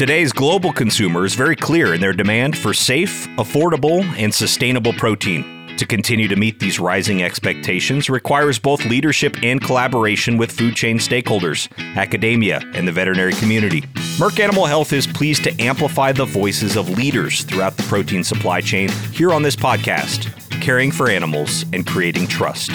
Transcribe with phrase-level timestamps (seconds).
[0.00, 5.76] Today's global consumer is very clear in their demand for safe, affordable, and sustainable protein.
[5.76, 10.96] To continue to meet these rising expectations requires both leadership and collaboration with food chain
[10.96, 11.68] stakeholders,
[11.98, 13.82] academia, and the veterinary community.
[14.16, 18.62] Merck Animal Health is pleased to amplify the voices of leaders throughout the protein supply
[18.62, 22.70] chain here on this podcast, caring for animals and creating trust.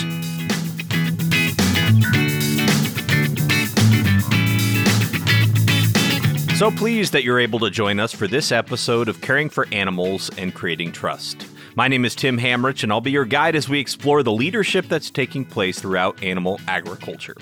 [6.55, 10.31] So pleased that you're able to join us for this episode of Caring for Animals
[10.37, 11.45] and Creating Trust.
[11.75, 14.85] My name is Tim Hammerich, and I'll be your guide as we explore the leadership
[14.87, 17.35] that's taking place throughout animal agriculture.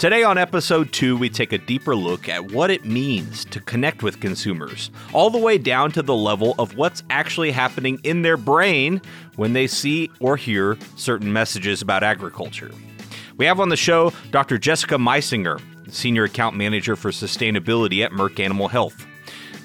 [0.00, 4.02] Today, on episode two, we take a deeper look at what it means to connect
[4.02, 8.36] with consumers, all the way down to the level of what's actually happening in their
[8.36, 9.00] brain
[9.36, 12.72] when they see or hear certain messages about agriculture.
[13.36, 14.58] We have on the show Dr.
[14.58, 15.62] Jessica Meisinger,
[15.94, 19.06] Senior Account Manager for Sustainability at Merck Animal Health.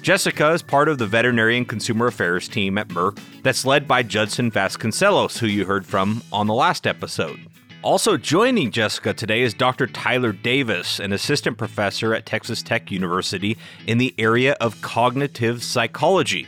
[0.02, 4.02] Jessica is part of the Veterinary and Consumer Affairs team at Merck that's led by
[4.02, 7.40] Judson Vasconcelos, who you heard from on the last episode.
[7.82, 9.86] Also joining Jessica today is Dr.
[9.86, 16.46] Tyler Davis, an assistant professor at Texas Tech University in the area of cognitive psychology.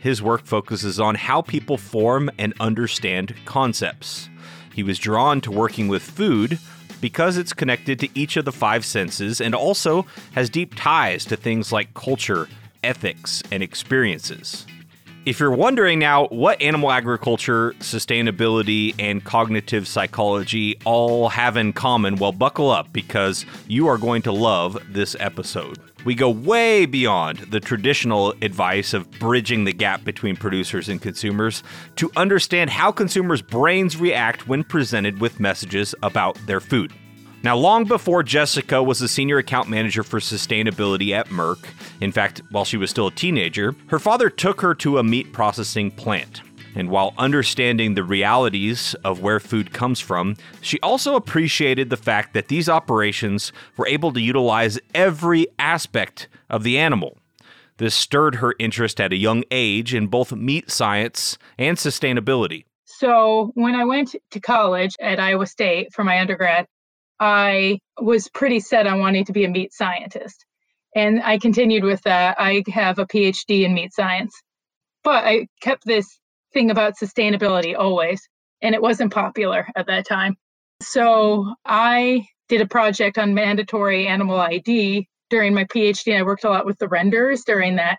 [0.00, 4.28] His work focuses on how people form and understand concepts.
[4.74, 6.58] He was drawn to working with food
[7.00, 11.36] because it's connected to each of the five senses and also has deep ties to
[11.36, 12.48] things like culture
[12.86, 14.64] ethics, and experiences.
[15.26, 22.14] If you're wondering now what animal agriculture, sustainability, and cognitive psychology all have in common,
[22.14, 25.80] well, buckle up because you are going to love this episode.
[26.04, 31.64] We go way beyond the traditional advice of bridging the gap between producers and consumers
[31.96, 36.92] to understand how consumers' brains react when presented with messages about their food.
[37.42, 41.64] Now, long before Jessica was the senior account manager for sustainability at Merck,
[42.00, 45.32] in fact, while she was still a teenager, her father took her to a meat
[45.32, 46.42] processing plant.
[46.74, 52.34] And while understanding the realities of where food comes from, she also appreciated the fact
[52.34, 57.16] that these operations were able to utilize every aspect of the animal.
[57.78, 62.64] This stirred her interest at a young age in both meat science and sustainability.
[62.84, 66.66] So, when I went to college at Iowa State for my undergrad,
[67.18, 70.44] I was pretty set on wanting to be a meat scientist.
[70.94, 72.36] And I continued with that.
[72.38, 74.34] I have a PhD in meat science,
[75.04, 76.18] but I kept this
[76.52, 78.26] thing about sustainability always,
[78.62, 80.36] and it wasn't popular at that time.
[80.82, 86.12] So I did a project on mandatory animal ID during my PhD.
[86.12, 87.98] And I worked a lot with the renders during that,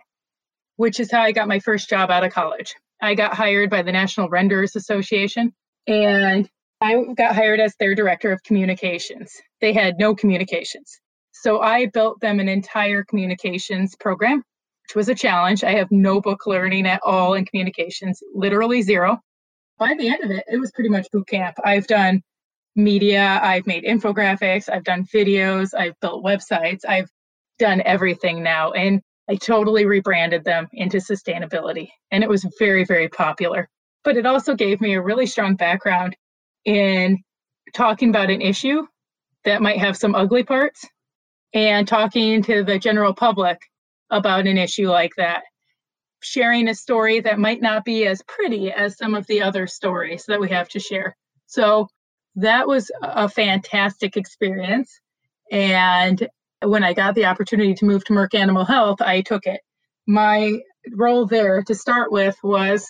[0.77, 2.75] which is how I got my first job out of college.
[3.01, 5.53] I got hired by the National Renderers Association,
[5.85, 9.33] and I got hired as their director of communications.
[9.61, 10.99] They had no communications.
[11.31, 14.43] So I built them an entire communications program,
[14.83, 15.63] which was a challenge.
[15.63, 19.19] I have no book learning at all in communications, literally zero.
[19.79, 21.57] By the end of it, it was pretty much boot camp.
[21.63, 22.21] I've done
[22.75, 27.09] media, I've made infographics, I've done videos, I've built websites, I've
[27.57, 28.71] done everything now.
[28.71, 31.89] And I totally rebranded them into sustainability.
[32.11, 33.67] And it was very, very popular.
[34.03, 36.15] But it also gave me a really strong background
[36.67, 37.23] in
[37.73, 38.85] talking about an issue
[39.45, 40.85] that might have some ugly parts
[41.53, 43.61] and talking to the general public
[44.09, 45.43] about an issue like that.
[46.21, 50.25] Sharing a story that might not be as pretty as some of the other stories
[50.27, 51.15] that we have to share.
[51.45, 51.87] So
[52.35, 54.99] that was a fantastic experience.
[55.49, 56.27] And
[56.61, 59.61] when I got the opportunity to move to Merck Animal Health, I took it.
[60.05, 60.59] My
[60.91, 62.87] role there to start with was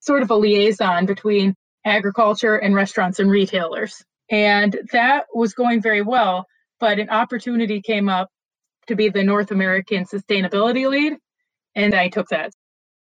[0.00, 4.02] sort of a liaison between agriculture and restaurants and retailers.
[4.30, 6.46] And that was going very well,
[6.80, 8.28] but an opportunity came up
[8.88, 11.14] to be the North American sustainability lead,
[11.74, 12.52] and I took that.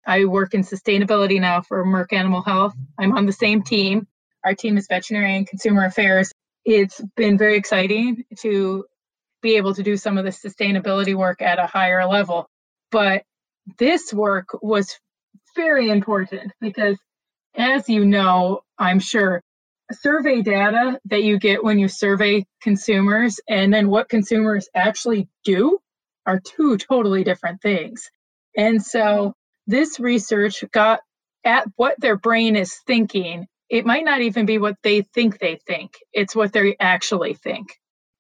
[0.06, 2.74] I work in sustainability now for Merck Animal Health.
[2.98, 4.06] I'm on the same team.
[4.44, 6.32] Our team is veterinary and consumer affairs.
[6.64, 8.84] It's been very exciting to
[9.40, 12.49] be able to do some of the sustainability work at a higher level.
[12.90, 13.22] But
[13.78, 14.99] this work was
[15.56, 16.99] very important because
[17.56, 19.42] as you know, I'm sure,
[19.92, 25.78] survey data that you get when you survey consumers and then what consumers actually do
[26.26, 28.10] are two totally different things.
[28.56, 29.34] And so
[29.66, 31.00] this research got
[31.44, 33.46] at what their brain is thinking.
[33.68, 37.68] It might not even be what they think they think, it's what they actually think.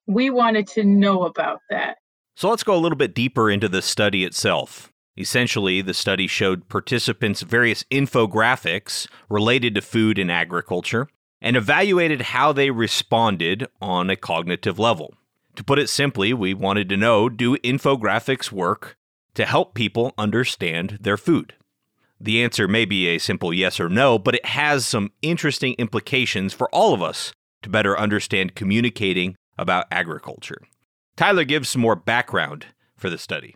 [0.06, 1.96] We wanted to know about that.
[2.36, 4.90] So let's go a little bit deeper into the study itself.
[5.16, 11.08] Essentially, the study showed participants various infographics related to food and agriculture
[11.40, 15.14] and evaluated how they responded on a cognitive level.
[15.56, 18.96] To put it simply, we wanted to know do infographics work
[19.34, 21.54] to help people understand their food?
[22.20, 26.52] The answer may be a simple yes or no, but it has some interesting implications
[26.52, 27.32] for all of us
[27.62, 30.58] to better understand communicating about agriculture.
[31.16, 33.54] Tyler gives some more background for the study.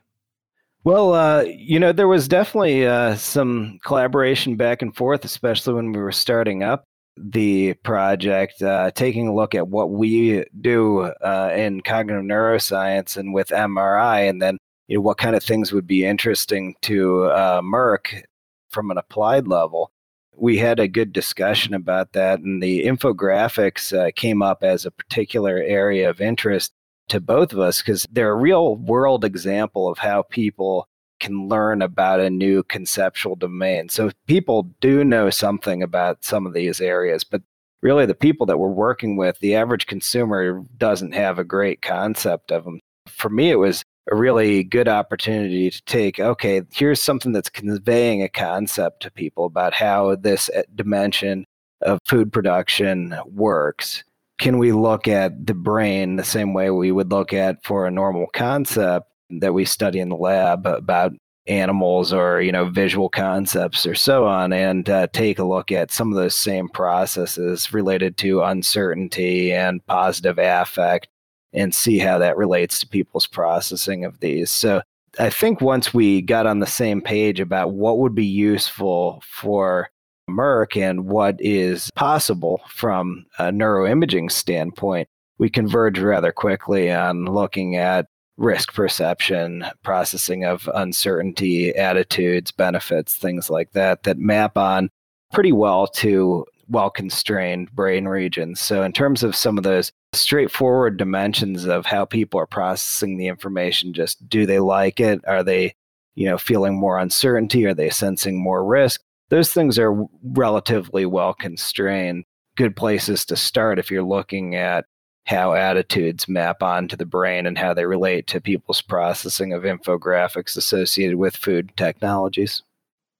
[0.88, 5.92] Well, uh, you know, there was definitely uh, some collaboration back and forth, especially when
[5.92, 11.52] we were starting up the project, uh, taking a look at what we do uh,
[11.54, 14.56] in cognitive neuroscience and with MRI, and then
[14.86, 18.22] you know what kind of things would be interesting to uh, Merck
[18.70, 19.92] from an applied level.
[20.34, 24.90] We had a good discussion about that, and the infographics uh, came up as a
[24.90, 26.72] particular area of interest
[27.08, 30.86] to both of us because they're a real world example of how people
[31.20, 33.88] can learn about a new conceptual domain.
[33.88, 37.42] So people do know something about some of these areas, but
[37.82, 42.52] really the people that we're working with, the average consumer doesn't have a great concept
[42.52, 42.80] of them.
[43.06, 48.22] For me, it was a really good opportunity to take, okay, here's something that's conveying
[48.22, 51.44] a concept to people about how this uh, dimension
[51.82, 54.02] of food production works
[54.38, 57.90] can we look at the brain the same way we would look at for a
[57.90, 61.12] normal concept that we study in the lab about
[61.46, 65.90] animals or you know visual concepts or so on and uh, take a look at
[65.90, 71.08] some of those same processes related to uncertainty and positive affect
[71.54, 74.50] and see how that relates to people's processing of these.
[74.50, 74.82] So
[75.18, 79.88] i think once we got on the same page about what would be useful for
[80.28, 85.08] Merck and what is possible from a neuroimaging standpoint,
[85.38, 93.50] we converge rather quickly on looking at risk perception, processing of uncertainty, attitudes, benefits, things
[93.50, 94.90] like that, that map on
[95.32, 98.60] pretty well to well constrained brain regions.
[98.60, 103.26] So, in terms of some of those straightforward dimensions of how people are processing the
[103.26, 105.20] information, just do they like it?
[105.26, 105.74] Are they,
[106.14, 107.66] you know, feeling more uncertainty?
[107.66, 109.00] Are they sensing more risk?
[109.30, 112.24] Those things are relatively well constrained.
[112.56, 114.84] Good places to start if you're looking at
[115.26, 120.56] how attitudes map onto the brain and how they relate to people's processing of infographics
[120.56, 122.62] associated with food technologies.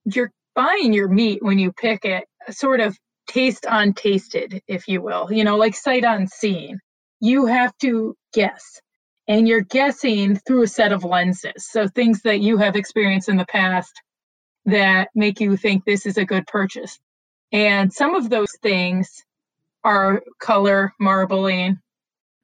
[0.07, 2.97] You're buying your meat when you pick it, sort of
[3.29, 6.79] taste untasted, if you will, you know, like sight on unseen.
[7.21, 8.81] You have to guess,
[9.27, 11.69] and you're guessing through a set of lenses.
[11.71, 13.93] So things that you have experienced in the past
[14.67, 16.99] that make you think this is a good purchase.
[17.53, 19.25] And some of those things
[19.85, 21.79] are color marbling,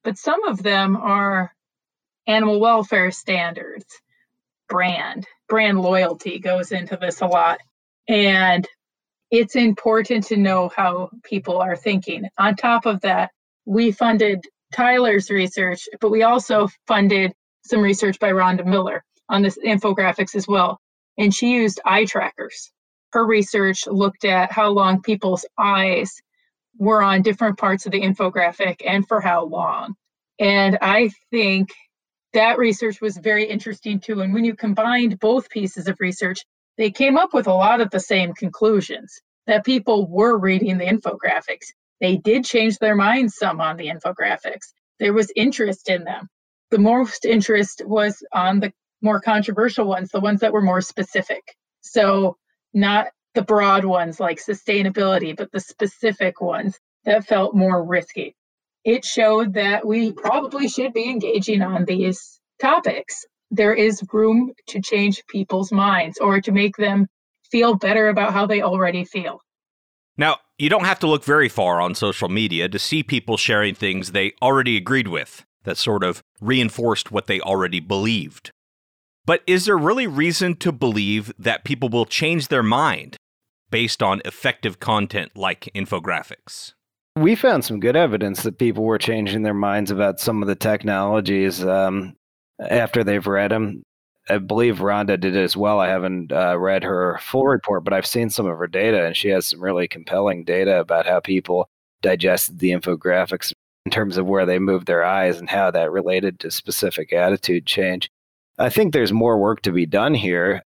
[0.03, 1.51] but some of them are
[2.27, 3.85] animal welfare standards,
[4.67, 7.59] brand, brand loyalty goes into this a lot.
[8.07, 8.67] And
[9.29, 12.27] it's important to know how people are thinking.
[12.37, 13.31] On top of that,
[13.65, 17.33] we funded Tyler's research, but we also funded
[17.63, 20.79] some research by Rhonda Miller on this infographics as well
[21.17, 22.71] and she used eye trackers.
[23.11, 26.21] Her research looked at how long people's eyes
[26.77, 29.95] were on different parts of the infographic and for how long.
[30.39, 31.69] And I think
[32.33, 34.21] that research was very interesting too.
[34.21, 36.43] And when you combined both pieces of research,
[36.77, 40.85] they came up with a lot of the same conclusions that people were reading the
[40.85, 41.67] infographics.
[42.01, 44.73] They did change their minds some on the infographics.
[44.99, 46.27] There was interest in them.
[46.71, 51.55] The most interest was on the more controversial ones, the ones that were more specific.
[51.81, 52.37] So,
[52.73, 58.35] not the broad ones like sustainability, but the specific ones that felt more risky.
[58.83, 63.25] It showed that we probably should be engaging on these topics.
[63.51, 67.07] There is room to change people's minds or to make them
[67.51, 69.39] feel better about how they already feel.
[70.17, 73.75] Now, you don't have to look very far on social media to see people sharing
[73.75, 78.51] things they already agreed with that sort of reinforced what they already believed.
[79.25, 83.17] But is there really reason to believe that people will change their mind
[83.71, 86.73] based on effective content like infographics?
[87.15, 90.55] We found some good evidence that people were changing their minds about some of the
[90.55, 92.13] technologies um,
[92.59, 93.83] after they've read them.
[94.29, 95.79] I believe Rhonda did it as well.
[95.79, 99.15] I haven't uh, read her full report, but I've seen some of her data, and
[99.15, 101.67] she has some really compelling data about how people
[102.01, 103.53] digested the infographics
[103.85, 107.65] in terms of where they moved their eyes and how that related to specific attitude
[107.65, 108.09] change.
[108.57, 110.63] I think there's more work to be done here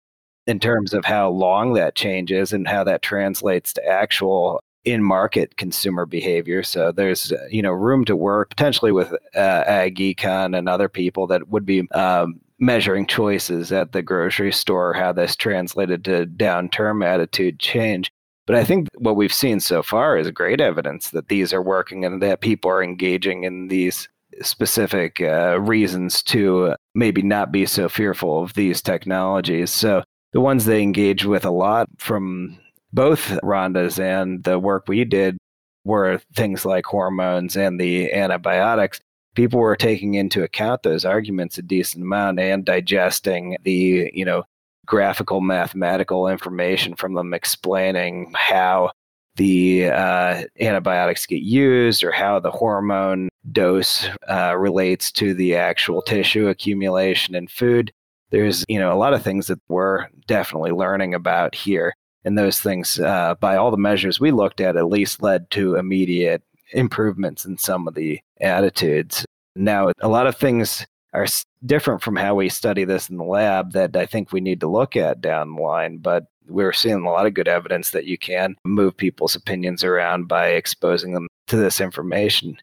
[0.46, 5.02] in terms of how long that change is and how that translates to actual in
[5.02, 6.62] market consumer behavior.
[6.62, 11.26] So there's you know room to work potentially with uh, Ag Econ and other people
[11.26, 16.68] that would be um, measuring choices at the grocery store, how this translated to down
[16.70, 18.10] term attitude change.
[18.46, 22.04] But I think what we've seen so far is great evidence that these are working
[22.04, 24.08] and that people are engaging in these
[24.42, 29.70] specific uh, reasons to maybe not be so fearful of these technologies.
[29.70, 30.02] So
[30.32, 32.58] the ones they engage with a lot from
[32.92, 35.36] both Rhonda's and the work we did
[35.84, 39.00] were things like hormones and the antibiotics.
[39.34, 44.44] People were taking into account those arguments a decent amount and digesting the, you know,
[44.86, 48.90] graphical mathematical information from them explaining how
[49.36, 56.02] the uh, antibiotics get used or how the hormone dose uh, relates to the actual
[56.02, 57.92] tissue accumulation in food.
[58.30, 61.94] There's, you know, a lot of things that we're definitely learning about here.
[62.24, 65.76] And those things, uh, by all the measures we looked at, at least led to
[65.76, 69.24] immediate improvements in some of the attitudes.
[69.54, 71.26] Now, a lot of things are
[71.64, 74.66] different from how we study this in the lab that I think we need to
[74.68, 75.98] look at down the line.
[75.98, 80.28] But we're seeing a lot of good evidence that you can move people's opinions around
[80.28, 82.58] by exposing them to this information.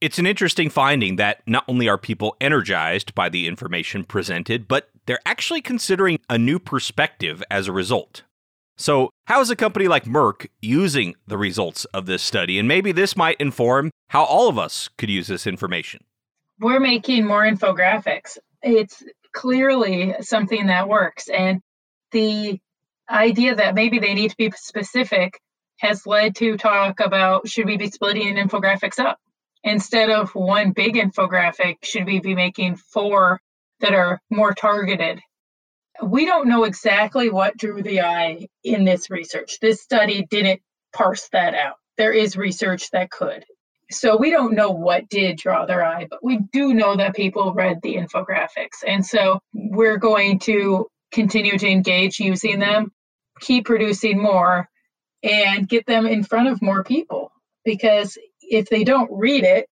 [0.00, 4.90] It's an interesting finding that not only are people energized by the information presented, but
[5.06, 8.22] they're actually considering a new perspective as a result.
[8.76, 12.58] So, how is a company like Merck using the results of this study?
[12.58, 16.02] And maybe this might inform how all of us could use this information.
[16.60, 18.36] We're making more infographics.
[18.62, 21.28] It's clearly something that works.
[21.28, 21.60] And
[22.10, 22.58] the
[23.10, 25.40] idea that maybe they need to be specific
[25.78, 29.18] has led to talk about should we be splitting infographics up?
[29.62, 33.40] Instead of one big infographic, should we be making four
[33.80, 35.20] that are more targeted?
[36.02, 39.58] We don't know exactly what drew the eye in this research.
[39.60, 40.60] This study didn't
[40.92, 41.76] parse that out.
[41.96, 43.44] There is research that could.
[43.90, 47.54] So we don't know what did draw their eye, but we do know that people
[47.54, 48.82] read the infographics.
[48.86, 52.92] And so we're going to continue to engage using them,
[53.40, 54.68] keep producing more,
[55.22, 57.32] and get them in front of more people.
[57.64, 59.66] Because if they don't read it,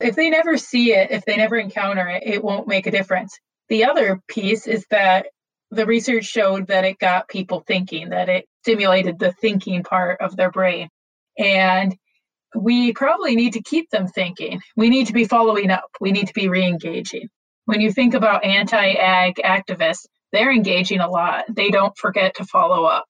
[0.00, 3.38] if they never see it, if they never encounter it, it won't make a difference.
[3.68, 5.26] The other piece is that
[5.70, 10.36] the research showed that it got people thinking, that it stimulated the thinking part of
[10.36, 10.88] their brain.
[11.38, 11.96] And
[12.54, 14.60] we probably need to keep them thinking.
[14.76, 15.90] We need to be following up.
[16.00, 17.28] We need to be re engaging.
[17.66, 21.44] When you think about anti ag activists, they're engaging a lot.
[21.48, 23.06] They don't forget to follow up.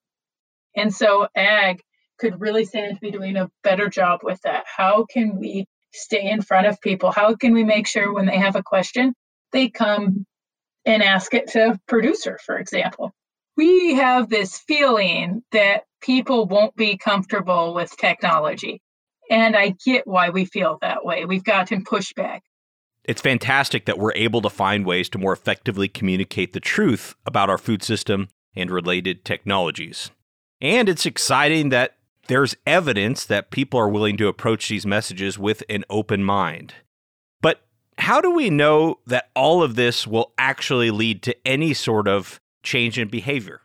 [0.77, 1.81] And so ag
[2.19, 4.65] could really stand to be doing a better job with that.
[4.67, 7.11] How can we stay in front of people?
[7.11, 9.15] How can we make sure when they have a question,
[9.53, 10.27] they come
[10.85, 13.13] and ask it to producer, for example?
[13.57, 18.81] We have this feeling that people won't be comfortable with technology.
[19.31, 21.25] And I get why we feel that way.
[21.25, 22.41] We've gotten pushback.
[23.07, 27.49] It's fantastic that we're able to find ways to more effectively communicate the truth about
[27.49, 30.11] our food system and related technologies.
[30.61, 31.97] And it's exciting that
[32.27, 36.75] there's evidence that people are willing to approach these messages with an open mind.
[37.41, 37.63] But
[37.99, 42.41] how do we know that all of this will actually lead to any sort of
[42.65, 43.61] change in behavior?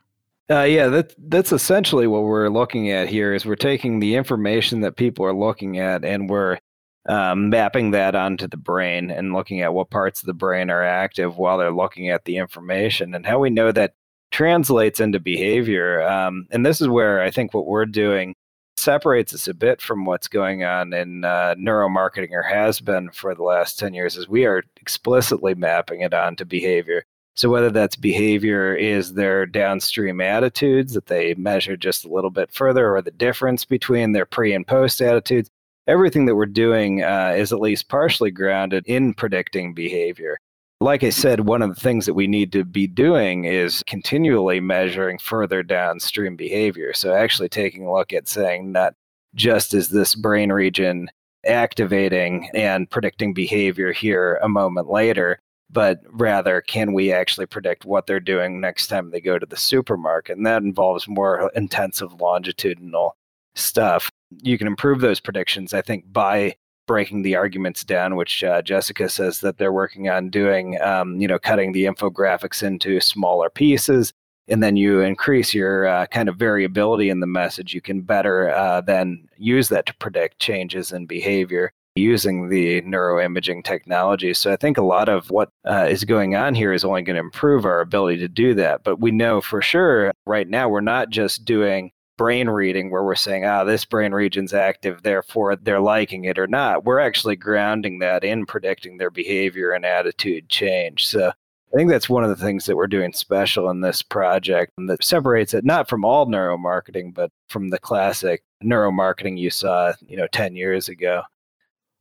[0.48, 3.34] Uh, yeah, that that's essentially what we're looking at here.
[3.34, 6.58] Is we're taking the information that people are looking at and we're
[7.06, 10.84] um, mapping that onto the brain and looking at what parts of the brain are
[10.84, 13.94] active while they're looking at the information and how we know that
[14.30, 16.02] translates into behavior.
[16.02, 18.34] Um, and this is where I think what we're doing
[18.76, 23.34] separates us a bit from what's going on in uh, neuromarketing or has been for
[23.34, 27.04] the last 10 years is we are explicitly mapping it onto behavior.
[27.34, 32.52] So whether that's behavior is their downstream attitudes that they measure just a little bit
[32.52, 35.50] further or the difference between their pre and post attitudes,
[35.86, 40.38] everything that we're doing uh, is at least partially grounded in predicting behavior.
[40.80, 44.58] Like I said, one of the things that we need to be doing is continually
[44.58, 46.92] measuring further downstream behavior.
[46.92, 48.94] So, actually taking a look at saying not
[49.34, 51.08] just is this brain region
[51.46, 55.38] activating and predicting behavior here a moment later,
[55.70, 59.56] but rather can we actually predict what they're doing next time they go to the
[59.56, 60.36] supermarket?
[60.36, 63.16] And that involves more intensive longitudinal
[63.54, 64.10] stuff
[64.42, 66.54] you can improve those predictions, I think, by
[66.86, 71.28] breaking the arguments down, which uh, Jessica says that they're working on doing, um, you
[71.28, 74.12] know, cutting the infographics into smaller pieces.
[74.48, 77.74] And then you increase your uh, kind of variability in the message.
[77.74, 83.62] You can better uh, then use that to predict changes in behavior using the neuroimaging
[83.62, 84.34] technology.
[84.34, 87.16] So I think a lot of what uh, is going on here is only going
[87.16, 88.82] to improve our ability to do that.
[88.82, 93.14] But we know for sure right now we're not just doing brain reading where we're
[93.14, 96.84] saying, ah, this brain region's active, therefore they're liking it or not.
[96.84, 101.06] We're actually grounding that in predicting their behavior and attitude change.
[101.06, 104.72] So I think that's one of the things that we're doing special in this project
[104.76, 110.16] that separates it not from all neuromarketing, but from the classic neuromarketing you saw, you
[110.16, 111.22] know, 10 years ago.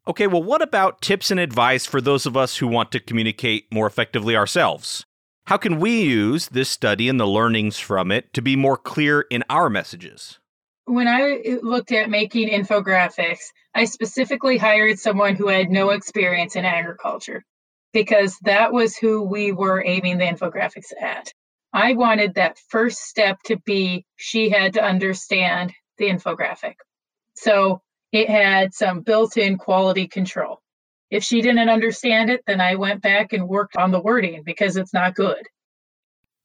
[0.07, 3.71] Okay, well, what about tips and advice for those of us who want to communicate
[3.71, 5.05] more effectively ourselves?
[5.45, 9.21] How can we use this study and the learnings from it to be more clear
[9.21, 10.39] in our messages?
[10.85, 16.55] When I uh, looked at making infographics, I specifically hired someone who had no experience
[16.55, 17.43] in agriculture
[17.93, 21.33] because that was who we were aiming the infographics at.
[21.73, 26.75] I wanted that first step to be she had to understand the infographic.
[27.35, 27.81] So
[28.11, 30.60] it had some built in quality control.
[31.11, 34.77] If she didn't understand it, then I went back and worked on the wording because
[34.77, 35.45] it's not good.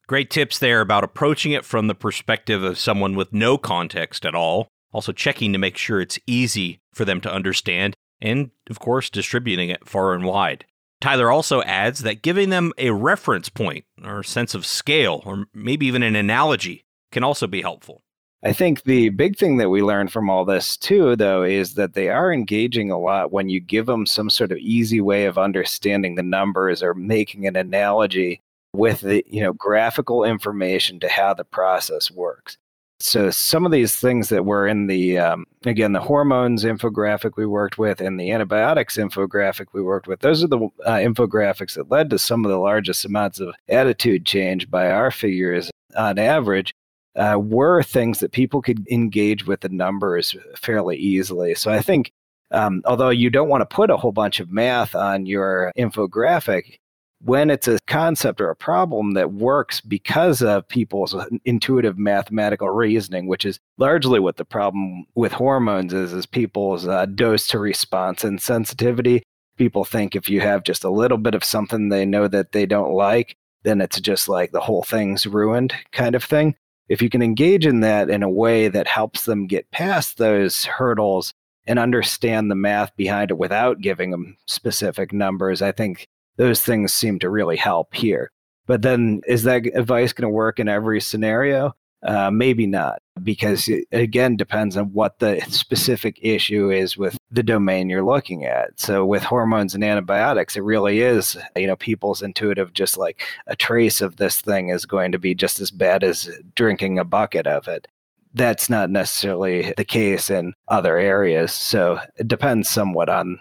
[0.09, 4.35] Great tips there about approaching it from the perspective of someone with no context at
[4.35, 4.69] all.
[4.93, 9.69] Also, checking to make sure it's easy for them to understand, and of course, distributing
[9.69, 10.65] it far and wide.
[11.01, 15.87] Tyler also adds that giving them a reference point or sense of scale, or maybe
[15.87, 18.03] even an analogy, can also be helpful.
[18.43, 21.95] I think the big thing that we learned from all this too, though, is that
[21.95, 25.39] they are engaging a lot when you give them some sort of easy way of
[25.39, 28.41] understanding the numbers or making an analogy
[28.75, 32.59] with the you know graphical information to how the process works.
[32.99, 37.47] So some of these things that were in the um, again the hormones infographic we
[37.47, 41.91] worked with and the antibiotics infographic we worked with, those are the uh, infographics that
[41.91, 46.75] led to some of the largest amounts of attitude change by our figures on average.
[47.17, 51.55] Uh, were things that people could engage with the numbers fairly easily.
[51.55, 52.13] So I think,
[52.51, 56.79] um, although you don't want to put a whole bunch of math on your infographic,
[57.21, 63.27] when it's a concept or a problem that works because of people's intuitive mathematical reasoning,
[63.27, 68.23] which is largely what the problem with hormones is, is people's uh, dose to response
[68.25, 69.23] and sensitivity.
[69.57, 72.67] People think if you have just a little bit of something they know that they
[72.67, 76.55] don't like, then it's just like the whole thing's ruined kind of thing.
[76.89, 80.65] If you can engage in that in a way that helps them get past those
[80.65, 81.33] hurdles
[81.67, 86.93] and understand the math behind it without giving them specific numbers, I think those things
[86.93, 88.31] seem to really help here.
[88.67, 91.75] But then, is that advice going to work in every scenario?
[92.03, 97.43] Uh, maybe not, because it again depends on what the specific issue is with the
[97.43, 98.79] domain you're looking at.
[98.79, 103.57] So with hormones and antibiotics, it really is, you know, people's intuitive, just like a
[103.57, 107.47] trace of this thing is going to be just as bad as drinking a bucket
[107.47, 107.89] of it.
[108.35, 111.53] That's not necessarily the case in other areas.
[111.53, 113.41] So it depends somewhat on,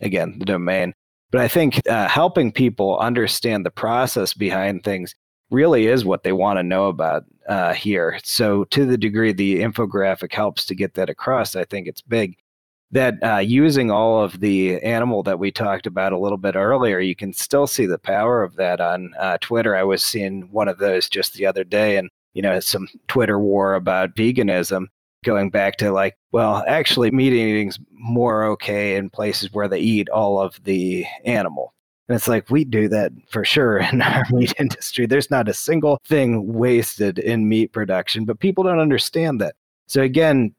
[0.00, 0.94] again, the domain.
[1.30, 5.14] But I think uh, helping people understand the process behind things
[5.50, 8.18] really is what they want to know about uh, here.
[8.24, 12.36] So, to the degree the infographic helps to get that across, I think it's big.
[12.92, 16.98] That uh, using all of the animal that we talked about a little bit earlier,
[16.98, 19.76] you can still see the power of that on uh, Twitter.
[19.76, 23.38] I was seeing one of those just the other day, and you know, some Twitter
[23.38, 24.86] war about veganism
[25.24, 30.08] going back to like, well, actually, meat eating's more okay in places where they eat
[30.08, 31.74] all of the animal.
[32.10, 35.06] And it's like we do that for sure in our meat industry.
[35.06, 39.54] There's not a single thing wasted in meat production, but people don't understand that.
[39.86, 40.52] So again,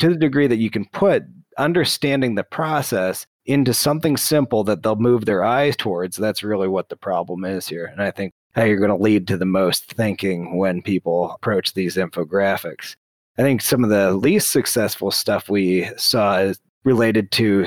[0.00, 1.22] to the degree that you can put
[1.56, 6.90] understanding the process into something simple that they'll move their eyes towards, that's really what
[6.90, 7.86] the problem is here.
[7.86, 11.72] And I think how you're going to lead to the most thinking when people approach
[11.72, 12.96] these infographics.
[13.38, 17.66] I think some of the least successful stuff we saw is related to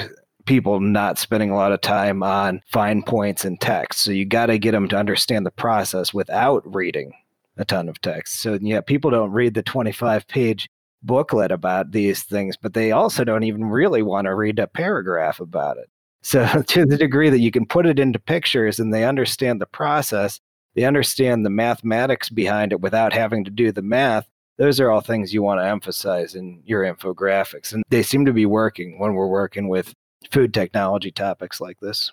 [0.51, 4.01] people not spending a lot of time on fine points in text.
[4.01, 7.13] So you got to get them to understand the process without reading
[7.55, 8.41] a ton of text.
[8.41, 10.69] So yeah, people don't read the 25 page
[11.03, 15.39] booklet about these things, but they also don't even really want to read a paragraph
[15.39, 15.89] about it.
[16.23, 19.65] So to the degree that you can put it into pictures and they understand the
[19.65, 20.41] process,
[20.75, 25.01] they understand the mathematics behind it without having to do the math, those are all
[25.01, 27.73] things you want to emphasize in your infographics.
[27.73, 29.95] And they seem to be working when we're working with
[30.29, 32.11] food technology topics like this.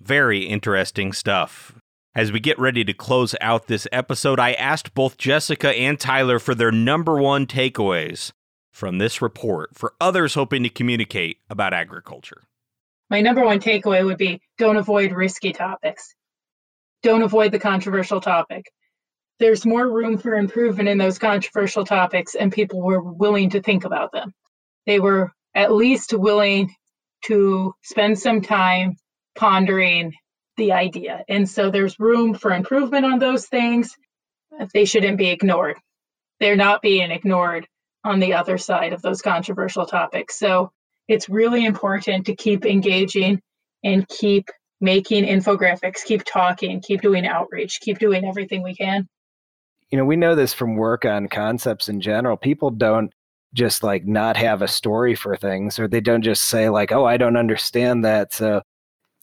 [0.00, 1.74] Very interesting stuff.
[2.14, 6.38] As we get ready to close out this episode, I asked both Jessica and Tyler
[6.38, 8.32] for their number one takeaways
[8.72, 12.42] from this report for others hoping to communicate about agriculture.
[13.10, 16.14] My number one takeaway would be don't avoid risky topics.
[17.02, 18.66] Don't avoid the controversial topic
[19.38, 23.84] there's more room for improvement in those controversial topics, and people were willing to think
[23.84, 24.32] about them.
[24.86, 26.74] They were at least willing
[27.26, 28.96] to spend some time
[29.34, 30.12] pondering
[30.56, 31.24] the idea.
[31.28, 33.96] And so there's room for improvement on those things.
[34.72, 35.76] They shouldn't be ignored.
[36.40, 37.66] They're not being ignored
[38.04, 40.38] on the other side of those controversial topics.
[40.38, 40.70] So
[41.08, 43.40] it's really important to keep engaging
[43.82, 44.48] and keep
[44.80, 49.08] making infographics, keep talking, keep doing outreach, keep doing everything we can
[49.94, 52.36] you know, we know this from work on concepts in general.
[52.36, 53.12] People don't
[53.54, 57.04] just like not have a story for things or they don't just say like oh
[57.04, 58.60] i don't understand that so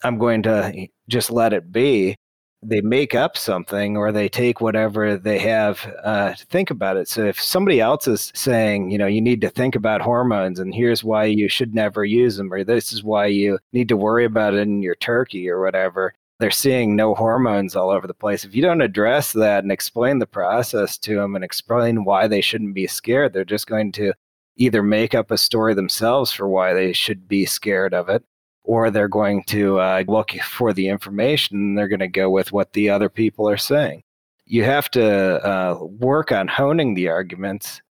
[0.03, 2.15] i'm going to just let it be.
[2.63, 7.07] They make up something or they take whatever they have uh, to think about it.
[7.07, 10.73] So if somebody else is saying you know you need to think about hormones and
[10.73, 14.25] here's why you should never use them or this is why you need to worry
[14.25, 18.43] about it in your turkey or whatever they're seeing no hormones all over the place.
[18.43, 22.41] If you don't address that and explain the process to them and explain why they
[22.41, 24.13] shouldn't be scared, they're just going to
[24.55, 28.23] either make up a story themselves for why they should be scared of it,
[28.63, 32.51] or they're going to uh, look for the information and they're going to go with
[32.51, 34.01] what the other people are saying.
[34.45, 37.83] You have to uh, work on honing the arguments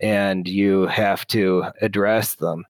[0.00, 2.64] and you have to address them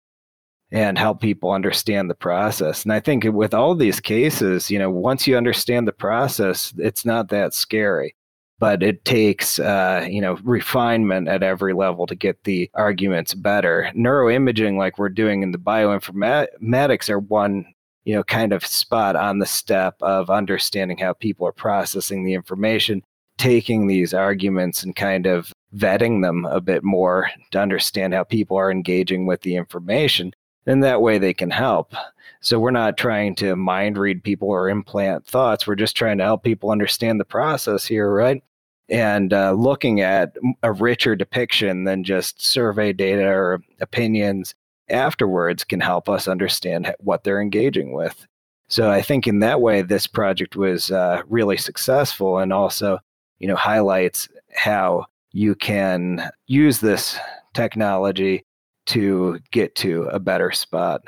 [0.73, 2.83] and help people understand the process.
[2.83, 7.05] And I think with all these cases, you know, once you understand the process, it's
[7.05, 8.15] not that scary.
[8.59, 13.93] But it takes, uh, you know, refinement at every level to get the arguments better.
[13.95, 17.67] Neuroimaging, like we're doing in the bioinformatics, are one,
[18.05, 22.33] you know, kind of spot on the step of understanding how people are processing the
[22.33, 23.03] information,
[23.37, 28.57] taking these arguments and kind of vetting them a bit more to understand how people
[28.57, 30.33] are engaging with the information
[30.67, 31.95] and that way they can help.
[32.41, 35.67] So we're not trying to mind read people or implant thoughts.
[35.67, 38.43] We're just trying to help people understand the process here, right?
[38.89, 44.55] And uh, looking at a richer depiction than just survey data or opinions
[44.89, 48.27] afterwards can help us understand what they're engaging with.
[48.69, 52.99] So I think in that way, this project was uh, really successful, and also,
[53.39, 57.19] you know, highlights how you can use this
[57.55, 58.45] technology
[58.87, 61.03] to get to a better spot.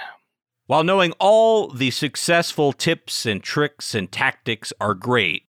[0.66, 5.44] While knowing all the successful tips and tricks and tactics are great,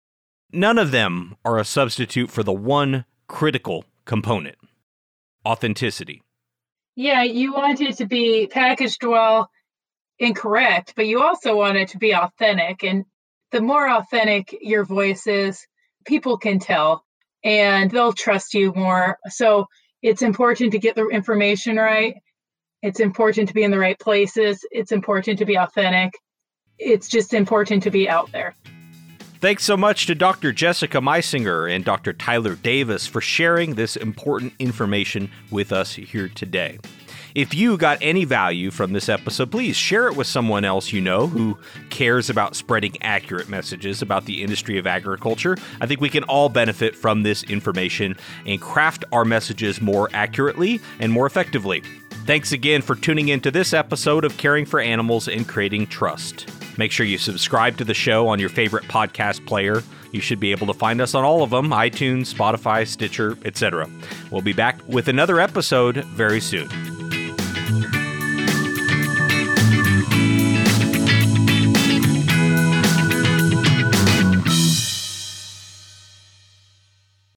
[0.52, 4.56] none of them are a substitute for the one critical component
[5.46, 6.22] authenticity.
[6.96, 9.50] Yeah, you want it to be packaged well
[10.20, 12.84] and correct, but you also want it to be authentic.
[12.84, 13.06] And
[13.52, 15.66] the more authentic your voice is,
[16.06, 17.06] people can tell
[17.44, 19.18] and they'll trust you more.
[19.30, 19.68] So
[20.02, 22.16] it's important to get the information right.
[22.82, 24.66] It's important to be in the right places.
[24.72, 26.14] It's important to be authentic.
[26.78, 28.56] It's just important to be out there.
[29.42, 30.52] Thanks so much to Dr.
[30.52, 32.12] Jessica Meisinger and Dr.
[32.12, 36.78] Tyler Davis for sharing this important information with us here today.
[37.36, 41.00] If you got any value from this episode, please share it with someone else you
[41.00, 41.58] know who
[41.90, 45.56] cares about spreading accurate messages about the industry of agriculture.
[45.80, 50.82] I think we can all benefit from this information and craft our messages more accurately
[51.00, 51.82] and more effectively.
[52.26, 56.59] Thanks again for tuning in to this episode of Caring for Animals and Creating Trust.
[56.80, 59.84] Make sure you subscribe to the show on your favorite podcast player.
[60.14, 63.90] You should be able to find us on all of them iTunes, Spotify, Stitcher, etc.
[64.32, 66.70] We'll be back with another episode very soon.